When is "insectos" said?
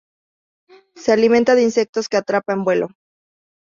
1.61-2.09